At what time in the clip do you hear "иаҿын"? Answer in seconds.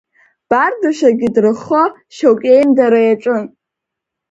3.03-3.43